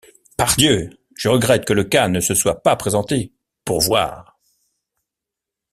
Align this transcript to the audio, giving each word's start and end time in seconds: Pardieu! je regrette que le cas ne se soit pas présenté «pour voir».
Pardieu! 0.35 0.97
je 1.15 1.29
regrette 1.29 1.63
que 1.63 1.73
le 1.73 1.83
cas 1.83 2.07
ne 2.07 2.21
se 2.21 2.33
soit 2.33 2.63
pas 2.63 2.75
présenté 2.75 3.33
«pour 3.65 3.81
voir». 3.81 4.39